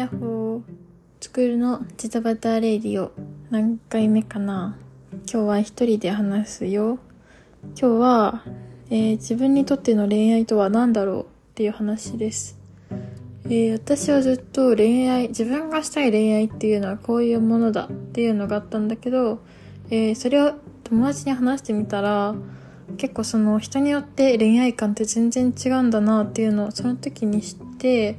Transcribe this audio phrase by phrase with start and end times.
[0.00, 0.62] やっほー。
[1.20, 3.12] 作るのジタバタレディオ。
[3.50, 4.78] 何回目かな
[5.30, 6.98] 今日は一人で話すよ。
[7.78, 8.42] 今日は、
[8.88, 12.58] えー自分にとっての恋愛とは何だろうっていう話です。
[13.44, 19.42] えー私はずっと恋愛、自分がしたい恋愛っていうのはこういうものだっていうのがあったんだけど、
[19.90, 20.54] えーそれを
[20.84, 22.34] 友達に話してみたら、
[22.96, 28.16] 結構その人によって恋愛観って全然違うんだなっていうのをその時に知って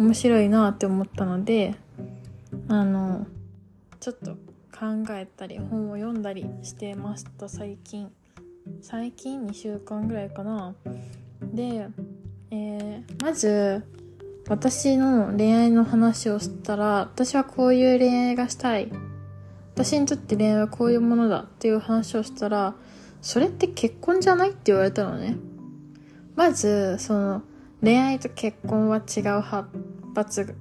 [0.00, 1.74] 面白いなって思ったので
[2.68, 3.26] あの
[4.00, 4.30] ちょっと
[4.72, 8.10] 考えたり本を読んだりしてました最近。
[8.80, 10.74] 最近？2週間ぐらいかな。
[11.42, 11.88] で、
[12.50, 13.84] えーまず
[14.48, 18.90] 私の恋愛の話をしたら私はこういう恋愛がしたい。
[19.74, 22.74] 私にとって恋愛はこういうものだっていう話をしたら
[23.20, 25.36] それって結婚じゃないって言われたのね。
[26.36, 27.42] まず、その、
[27.82, 29.68] 恋愛と結婚は違う発
[30.14, 30.54] 発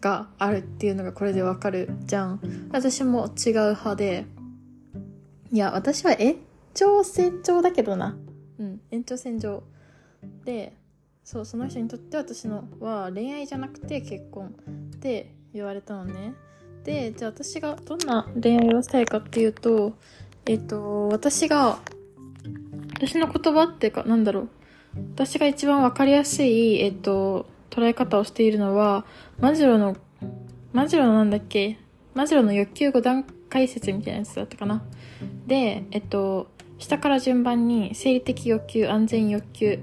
[0.00, 2.40] があるっていうのがこれでわかるじゃん。
[2.72, 4.26] 私も違う派で、
[5.50, 6.36] いや、私は延
[6.74, 8.16] 長線上だけどな。
[8.58, 9.62] うん、延長線上。
[10.44, 10.76] で、
[11.24, 14.54] そう、その人にとって私のは恋愛じゃなくて結婚
[14.96, 16.34] って言われたのね。
[16.84, 19.94] で、じゃあ私がどんな恋愛をしたいかっていうと、
[20.44, 21.78] えっと、私が、
[22.94, 24.48] 私の言葉っていうか、なんだろう。
[25.14, 29.04] 私が一番わかりやすい、えっと、捉え方をしているのは、
[29.40, 29.96] マジロの、
[30.72, 31.78] マジロのなんだっけ？
[32.14, 34.82] マジロの欲求5段階説みたいなやつだったかな。
[35.46, 39.78] で、えっと、下から順番に、生理的欲求、安全欲求、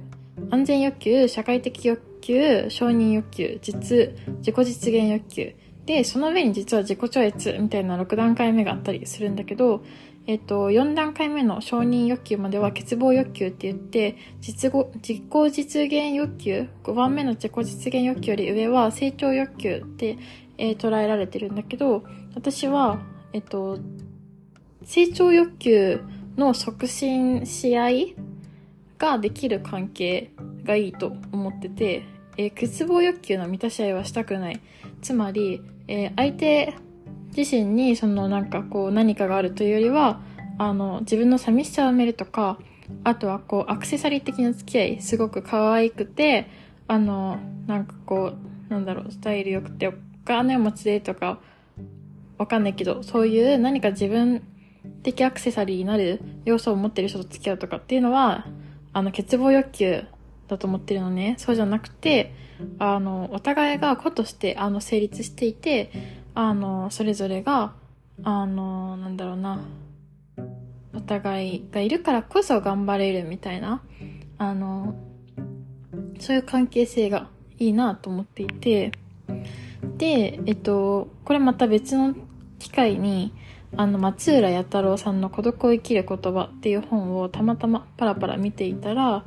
[0.49, 5.53] 安全欲求、社会的欲求、承認欲求、実、自己実現欲求。
[5.85, 9.83] で、その上に実は自己超越みたいな6段階目があったりするんだけど、
[10.27, 20.17] えっと、4段階目の承認欲求までは欠乏欲求って言って、実語自己実現欲求、5番目の自己実現欲求より上は成長欲求って、
[20.57, 22.03] えー捉えられてるんだけど、
[22.35, 22.99] 私は、
[23.33, 23.79] えっと、
[24.83, 26.01] 成長欲求
[26.37, 28.15] の促進し合い
[28.99, 30.31] ができる関係
[30.63, 32.03] がいいと思ってて、
[32.37, 34.61] えー欠乏欲求の満たし合いはしたくない。
[35.01, 36.75] つまり、えー相手
[37.35, 40.21] 自身にそのなんかこう何かがあるというよりは、
[40.57, 42.59] あの、自分の寂しさを埋めるとか、
[43.03, 46.49] あとはこうアクセサリー的な付き合い、すごく可愛くて、
[46.87, 48.33] あの、なんかこ
[48.69, 49.93] う、なんだろう、スタイル良くて、お
[50.25, 51.39] 金持ちでとか、
[52.37, 54.43] わかんないけど、そういう何か自分
[55.03, 58.47] 的アクセサリーになる要素を持ってる人と付き合うとかっていうのは、
[58.93, 60.03] あの、欠乏欲求
[60.47, 61.35] だと思ってるのね。
[61.37, 62.33] そうじゃなくて、
[62.77, 65.91] あの、お互いが子として、あの、成立していて、
[66.33, 67.73] あの、それぞれが、
[68.23, 69.61] あの、なんだろうな、
[70.93, 73.81] お互いがいるからこそ頑張れるみたいな、
[74.37, 74.95] あの、
[76.19, 78.91] そういう関係性がいいなと思っていて、
[79.97, 82.15] で、えっと、これまた別の
[82.59, 83.33] 機会に、
[83.75, 89.23] あの、松浦弥太郎さんの孤独を生きる言葉っていう本をたまたまパラパラ見ていたら、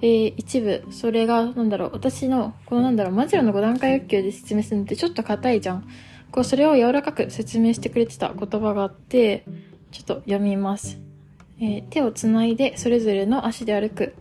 [0.00, 5.88] えー一部、それが、なんだろう、私の、このなんだろう、マジロの5段階欲求で説明するのってちょっと硬いじゃん。
[6.32, 9.44] こう、それを柔らかく説明してくれてた言葉があって、
[9.90, 10.98] ちょっと読みます。
[11.60, 14.14] えー手をつないで、それぞれの足で歩く。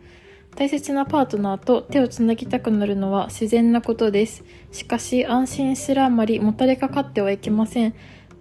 [0.56, 4.44] 大切なパートナーと手をつなぎたくなるのは自然なことです。
[4.72, 7.94] しかし、安心するあまりもたれかかってはいけません。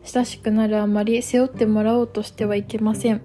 [0.03, 3.21] 親しくなるあまり背負ってもらおうとしてはいけません。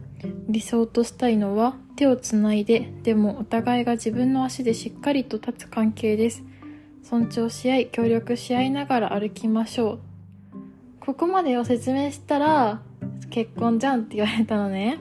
[0.50, 6.44] 理想としたいのは手をつないで、でもお互いが自分の足でしっかりと立つ関係です。
[7.04, 10.11] 尊重し合い、協力し合いながら歩きましょう。
[11.02, 12.82] ここまでを説明したら、
[13.32, 15.00] 結婚じゃんって言われたのね。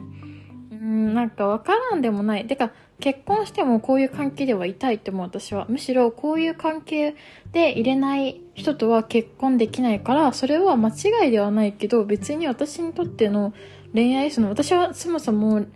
[0.73, 2.47] うん、なんかわからんでもない。
[2.47, 5.67] てか、結婚してもこういう関係ではいたいって思う私は。
[5.69, 7.15] むしろこういう関係
[7.53, 13.53] で入れない人とは結婚できないから、それは間違いではないけど、別に私にとっての
[13.93, 15.67] 恋愛、その私はそもそも、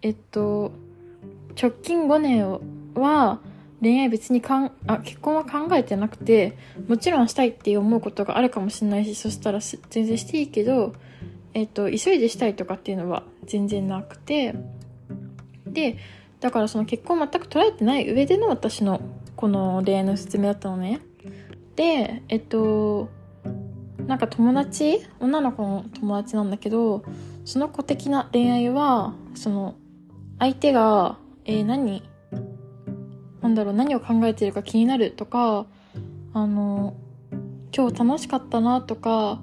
[0.00, 0.72] えっと、
[1.60, 2.48] 直近5年
[2.94, 3.40] は
[3.80, 6.56] 恋愛別にかん、あ、結婚は考えてなくて、
[6.88, 10.94] もちろんしたいって思うことがあるかもしれないし、そしたら全然していいけど、
[11.54, 14.54] えっと、急いでしたいとかっていうのは全然なくて、
[15.66, 15.98] で、
[16.40, 19.00] だからその結婚全く捉えてない上での私の
[19.36, 21.00] この恋愛の説明だったのね。
[21.76, 23.08] で、えっと、
[24.06, 27.04] なんか友達女の子の友達なんだけど、
[27.44, 29.74] その子的な恋愛は、その、
[30.38, 32.02] 相手が、えー何？
[33.42, 35.66] なんだろう、何を考えているか気になるとか、
[36.32, 36.94] あの、
[37.76, 39.40] 今日楽しかったなとか、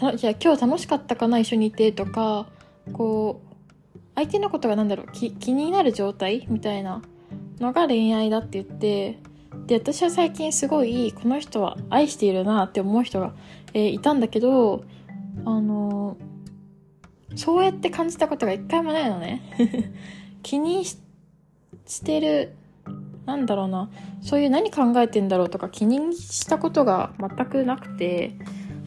[0.00, 2.46] いや、今日楽しかったかな、一緒にいてとか、
[2.92, 7.02] こう、相手のことがなんだろう、気気になる状態みたいな
[7.60, 9.18] のが恋愛だって言って、
[9.66, 13.34] で、私は最近すごい、この人は愛しているなって思う人が、
[13.74, 14.84] えー、いたんだけど、
[15.44, 16.16] あの、
[17.36, 19.42] そうやって感じたことが一回もないのね。
[20.42, 20.98] 気にし
[22.04, 22.54] てる、
[23.28, 23.90] なんだろうな、
[24.22, 28.32] そういう何考えてんだろうとか気にしたことが全くなくて、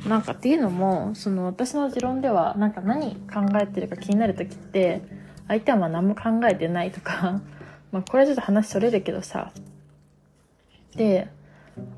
[0.08, 5.04] なんかっていうのも、その私の持論では、なんか何考えてるか気になる時って、
[5.48, 7.40] 相手はまあ何も考えてないとか、
[7.94, 9.52] まあこれはちょっと話それるけどさ、
[10.96, 11.30] で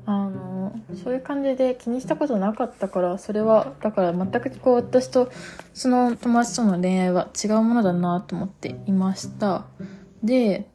[0.04, 5.32] あのそういう感じで気にしたことなかったからそれはだから全くこう私と
[5.72, 9.64] その友達との恋愛は違うものだなと思っていました。
[10.22, 10.68] で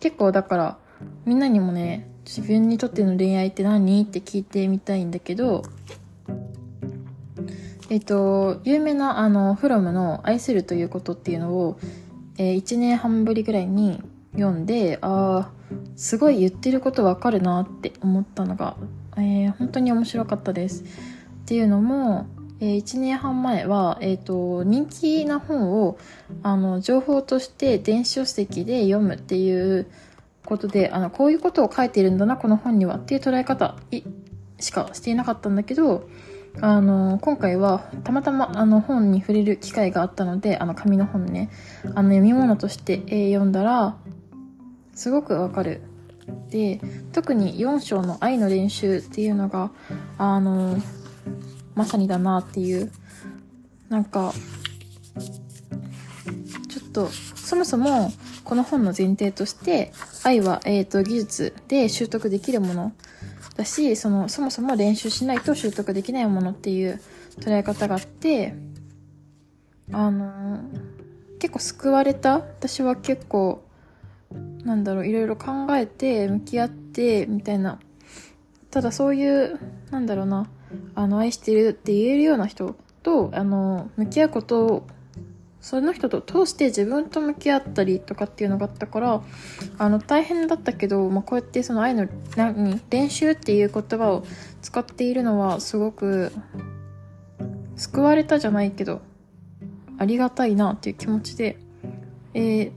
[0.00, 0.83] 結構だから
[1.24, 4.02] みんなにもね自分にとっての恋愛って何？
[4.02, 5.62] って聞いてみたいんだけど
[7.90, 11.78] えっと有名なあのフロムの「愛するということ」っていうのを、
[12.38, 14.02] えー、1年半ぶりぐらいに
[14.32, 15.64] 読んでああ
[15.96, 18.76] すごい言ってることわかるなって思ったのが、
[19.16, 20.82] えー、本当に面白かったです。
[20.82, 20.86] っ
[21.46, 22.26] ていうのも、
[22.60, 25.98] えー、1年半前は、えっ、ー、と、人気な本を、
[26.42, 29.86] あの、情報として電子書籍で読むっていう
[30.44, 33.76] ことで、あの、こういうことを書いてるんだな、この本にはっていう捉え方
[34.60, 36.08] しかしていなかったんだけど、
[36.60, 41.50] あの、今回はたまたまあの本に触れる機会があったので、あの紙の本ね、
[41.94, 43.96] あの読み物として、えー、読んだら、
[44.94, 45.82] すごくわかる。
[46.50, 46.80] で、
[47.12, 49.72] 特に4章の愛の練習っていうのが、
[50.16, 50.78] あの、
[51.74, 52.92] まさにだなっていう、
[53.88, 54.32] なんか、
[56.68, 58.10] ちょっと、そもそも、
[58.44, 59.92] この本の前提として、
[60.22, 62.92] 愛は、えっ、ー、と、技術で習得できるもの
[63.56, 67.00] だし、その、そもそも練習しないと習得できないものっていう
[67.38, 68.54] 捉え方があって、
[69.92, 70.60] あの、
[71.38, 72.34] 結構救われた。
[72.34, 73.64] 私は結構、
[74.64, 77.78] なんだろういろいろ考えて向き合ってみたいな。
[78.74, 79.60] ただそういう
[79.92, 80.48] なんだろうな
[80.96, 82.74] あの愛してるって言えるような人
[83.04, 84.86] とあの向き合うことを
[85.64, 89.22] その人と通して自分と向き合ったりとかっていうのがあったから
[89.78, 92.06] あの大変だったけど、まあ、こうやってその愛の
[92.36, 94.26] 何練習っていう言葉を
[94.60, 96.32] 使っているのはすごく
[97.76, 99.00] 救われたじゃないけど
[99.96, 101.56] ありがたいなっていう気持ちで、
[102.34, 102.72] えー、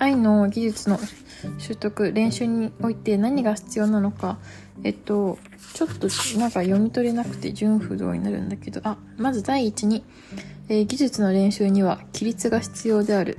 [0.00, 0.98] 愛の技術の
[1.58, 4.38] 習得、練習において何が必要なのか、
[4.82, 5.38] えっと、
[5.74, 6.08] ちょっと
[6.38, 10.04] なんか読み取れなくて純不動になるんだけど、あ、まず第一に、
[10.72, 13.36] えー、技術の練習には規律が必要である。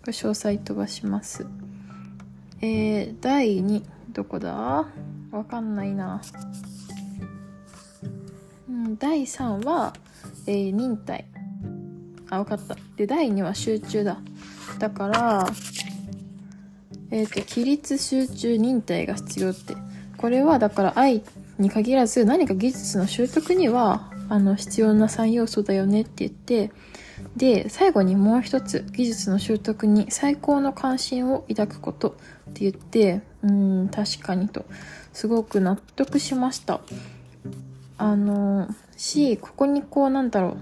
[0.00, 1.46] これ詳細飛ばします。
[2.62, 3.82] えー、第2、
[4.14, 4.88] どこだ？
[5.30, 6.22] わかんないな。
[8.66, 9.92] うん、第3は、
[10.46, 11.26] えー、忍耐。
[12.30, 12.78] あ、わかった。
[12.96, 14.16] で、第2は集中だ。
[14.78, 15.46] だから、
[17.10, 19.76] えっ、ー、と、起立集中忍耐が必要って。
[20.16, 21.22] これはだから愛
[21.58, 26.70] に限らず何か技術の習得にはあの必要な3要素だよねって言って
[27.36, 32.10] で最後にもう一つ技術の習得に最高の関心を抱くこと
[32.50, 34.64] って言ってうん確かにと
[35.12, 36.80] すごく納得しました。
[38.00, 40.58] あのしここにこうなんだろう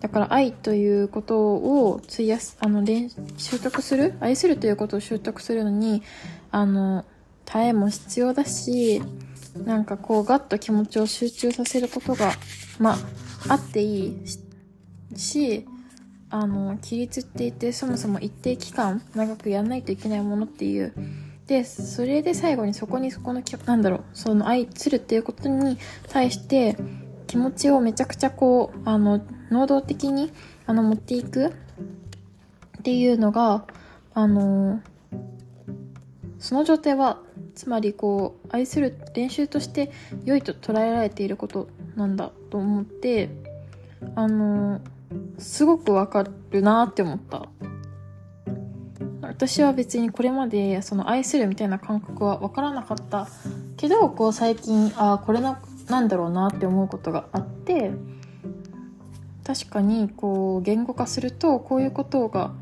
[0.00, 6.02] だから愛ということを費やす、あの練、習得する愛するということを習得するのに、
[6.50, 7.04] あの、
[7.44, 9.02] 耐えも必要だし、
[9.56, 12.32] なんかこうガッと気持ちを集中させることが、
[12.78, 12.98] まあ、
[13.48, 14.06] あってい
[15.12, 15.66] いし、
[16.30, 20.94] あの、規律って言ってそもそも一定期間長くやんないといけないものっていう。
[21.46, 25.78] で、それで最後にそこにそこの、なんだろう、その愛するっていうことに
[26.08, 26.76] 対して、
[27.26, 30.32] 気持ちをめちゃくちゃこう、あの、能動的に、
[30.66, 33.66] あの、持っていくっていうのが、
[34.14, 34.80] あの、
[36.38, 37.20] その状態は、
[37.60, 39.92] つまりこう、愛する練習として
[40.24, 43.28] 良いと捉えられていることなんだと思って、
[44.14, 44.80] あの、
[45.36, 47.48] すごくわかるなって思った。
[49.20, 53.28] 私は別にこれまでその愛するみたいな感覚は分からなかった
[53.76, 55.56] けどこう最近ああこれの
[55.88, 57.92] なんだろうなって思うことがあって
[59.44, 62.52] 確かにこう言語化するとこういうことが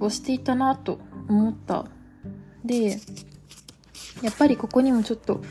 [0.00, 1.86] をしていたなと思った
[2.64, 2.98] で
[4.24, 5.42] やっぱりここにもちょっと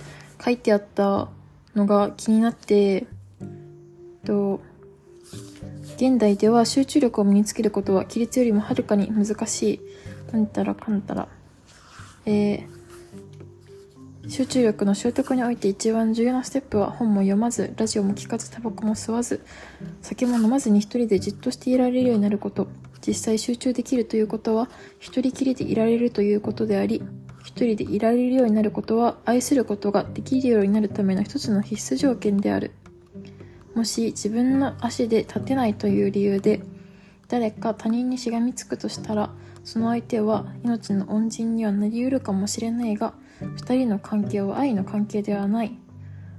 [0.43, 1.29] 書いてあった
[1.75, 3.05] のが気になって
[4.25, 4.61] と
[5.95, 9.81] 現代では集中力を身につけることは規律よりもはるかに難しい。
[10.31, 11.27] なんたらかんたら。
[12.25, 19.45] えー、集中力の習得において一番重要なステップは本も読まず、ラジオも聞かず、タバコも吸わず、
[20.01, 22.67] 酒も飲まずに一人でじっとしていられるようになること。
[23.05, 27.03] 実際集中できるということは、一人きりでいられるということであり、
[27.43, 32.71] 一人でいられるようになることは愛することができるようになるための一つの必須条件である。
[33.75, 36.61] もし自分の足で立てないという理由で
[37.27, 39.31] 誰か他人にしがみつくとしたら
[39.63, 45.77] その相手は命の恩人にはなりうるかもしれないが2人の関係は愛の関係ではない。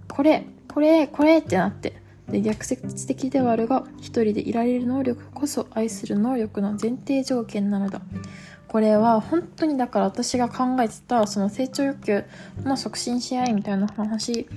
[0.08, 8.00] これこれこれってなってで逆説的ではあるが一人でいられる能力こそ愛する能力の前提条件なのだ。
[8.75, 12.25] これは本当にだから私が考えてたその成長欲求
[12.64, 14.49] の促進し合いみたいな話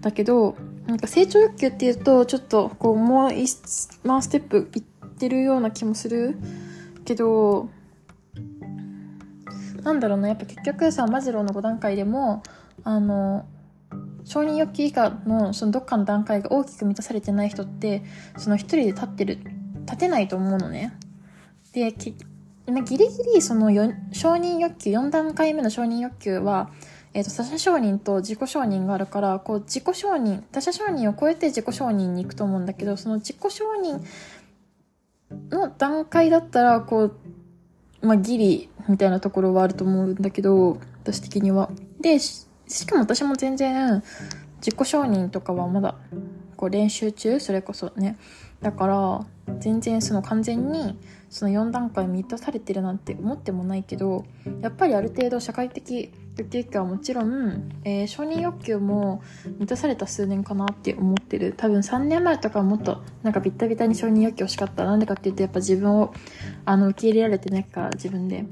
[0.00, 0.56] だけど
[0.88, 3.54] なんか成長欲求っていうとちょっとこうもう一
[4.02, 6.36] ワンステップいってるような気もする
[7.04, 7.70] けど
[9.84, 12.42] なんだろうなやっぱ結局さマズローの5段階でも
[12.82, 13.46] あの
[14.24, 18.02] 承認欲求以下のそのどっかの段階が大きく満たされてない人って
[18.36, 19.38] その一人で立ってる
[19.86, 20.92] 立てないと思うのね。
[21.72, 21.94] で
[22.70, 23.70] ギリギリその
[24.12, 26.70] 承認欲求4段階目の承認欲求は
[27.12, 34.00] えーと、他者承認と自己承認があるからこう自己承認他者承認を超えて自己承認に行くと思うんだけどその自己承認
[35.50, 37.16] の段階だったらこう
[38.02, 41.70] まあ、ギリみたいなところはあると思うんだけど、私的には。
[42.00, 42.46] で、し
[42.86, 44.02] かも私も全然、
[44.56, 45.96] 自己承認とかはまだ、
[46.56, 47.40] こう練習中？
[47.40, 48.16] それこそね。
[48.62, 49.26] だから、
[49.58, 50.98] 全然その完全に、
[51.30, 54.24] その4段階満たされてるなんて思ってもないけど、
[54.60, 59.22] やっぱりある程度社会的欲求期はもちろん、えー、承認欲求も
[59.58, 61.54] 満たされた数年かなって思ってる。
[61.56, 64.84] 多分3年前とかもっとなんかビッタビタに承認欲求欲しかった。
[64.84, 66.12] なんでかっていうとやっぱ自分を
[66.64, 68.44] あの受け入れられてないから自分で。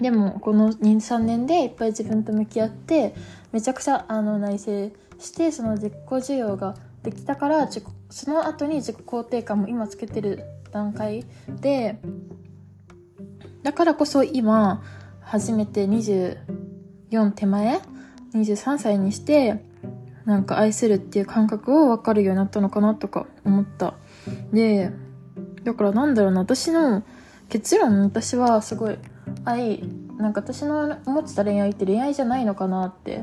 [0.00, 3.14] でもこの23年でいっぱい自分と向き合って
[3.52, 7.68] めちゃくちゃあの内省してその自己需要ができたから
[8.10, 10.44] その後に自己肯定感も今つけてる。
[10.76, 11.24] 段階
[11.60, 11.98] で
[13.62, 14.82] だからこそ今
[15.20, 17.80] 初めて24手前
[18.34, 19.64] 23歳にして
[20.24, 23.94] なんか愛するっていう感覚を分かるようになったのかなとか思った。
[24.52, 24.90] で
[25.64, 27.02] だからなんだろうな私の
[27.48, 28.98] 結論私はすごい
[29.44, 29.82] 愛
[30.18, 33.22] なんか私の思ってた恋愛って恋愛じゃないのかなって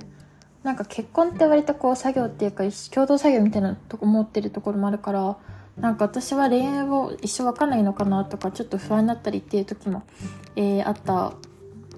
[0.63, 5.37] なんか結婚って割とこう作業っていうか共同作業みたいなとこ思ってるところもあるから
[5.77, 10.03] なんか私は恋愛を一生わかんないのかなとかちょっと不安になったりっていう時も、
[10.55, 11.33] えー、あった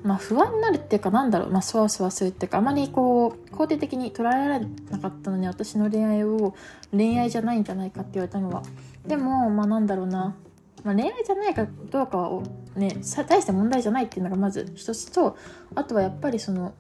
[0.06, 6.56] まあ不安になるっていうかなんだろう、まあそわそわするっていうかあまりこう肯定的に捉えられなかったのに私の恋愛を
[6.92, 8.62] 恋愛じゃないんじゃないかって言われたのは。
[9.08, 10.36] でも、まあなんだろうな。
[10.84, 12.44] まあ恋愛じゃないかどうかを
[12.76, 15.38] ね、大して問題じゃないっていうのがまず一つと、
[15.74, 16.76] あとはやっぱりその、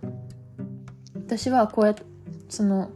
[1.15, 2.03] 私はこうやって、
[2.49, 2.91] その、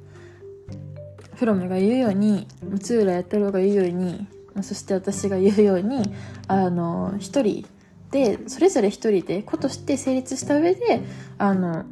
[1.40, 4.28] フロムが言うように、松浦や太郎が言うように、
[4.62, 6.04] そして私が言うように、
[6.48, 7.66] あの、一人
[8.12, 11.02] でそれぞれ一人で子として成立した上で
[11.38, 11.86] あの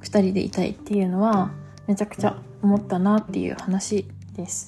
[0.00, 1.50] 二人でいたいっていうのは
[1.86, 4.66] めちゃくちゃ思ったなっていう話です。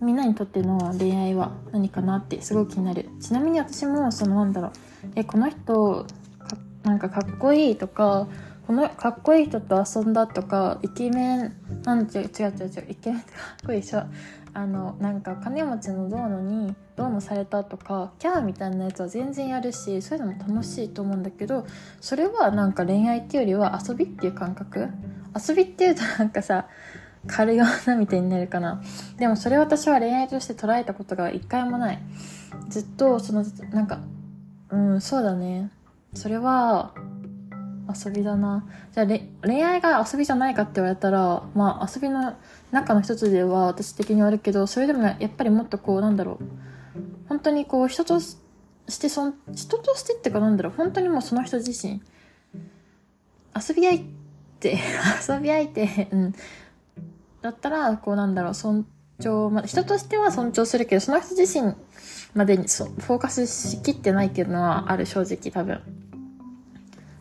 [0.00, 3.08] みんなにとっての恋愛は何かなってすごく気になる。
[3.20, 4.72] ちなみに私もそのなんだろう
[5.14, 6.06] えこの人
[6.82, 8.28] なんかかっこいいとか
[8.70, 14.04] このかっこいい人と遊んだとかイケメンなんて違う違う違うイケメンってかっこいいでしょ
[14.54, 21.66] あのなんか金持ちのどうのにどうのされたとかキャーみたいなやつは全然やるしそういうのも楽しいと思うんだけど
[22.00, 24.86] それはなんか恋愛っていうよりは遊びっていう感覚。
[25.48, 26.68] 遊びっていうとなんかさ
[27.26, 28.80] 軽い女みたいになるかな。
[29.16, 31.98] でもそれ私は恋愛として捉えたことが一回もない。
[32.68, 33.98] ずっとそのなんか
[34.70, 35.72] うんそうだね。
[36.14, 36.94] それは
[37.94, 38.64] 遊びだな。
[38.92, 39.06] じゃあ
[39.42, 42.34] 恋愛が遊びじゃないかって言われたら、まあ遊びの
[42.70, 46.44] 中の一つでは私的にはあるけど、それでもやっぱりもっとこうなんだろう。
[47.28, 48.36] 本当にこう人とし
[49.00, 52.02] てそん、人としてってかなんだろう、本当にもうその人自身。
[53.54, 54.00] 遊び相
[54.58, 54.78] 手、
[55.28, 56.34] 遊び相手、うん。
[57.42, 58.86] だったら、こうなんだろう、尊
[59.18, 61.74] 重、ま、人としては尊重するけど、その人自身
[62.34, 65.80] までにフォーカスしきってないっていうのはある、正直多分。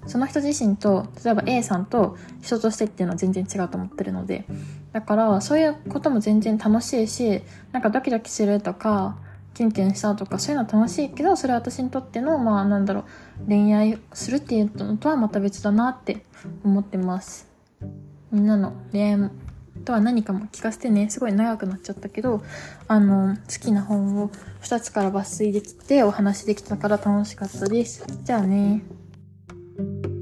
[0.10, 4.46] その人自身と例えば A さんと人としてっていうのは全然違うと思ってるので
[4.92, 9.18] だからそういうことも全然楽しいしなんかドキドキするとか
[9.54, 13.01] キュンキュンしたとかそういうのは楽しいけどそれは私にとってのまあなんだろ
[13.46, 16.25] う恋愛するっていうのとはまた別だなって
[16.63, 17.48] 思ってます。
[18.32, 19.30] みんなの恋愛
[19.84, 22.44] とは何かも聞かせてねすごい長くなっちゃったけど
[22.88, 24.30] あの好きな本を
[24.62, 28.06] 2つから抜粋できてお話できたから楽しかったです。
[28.24, 28.82] じゃあね。
[29.79, 30.19] thank you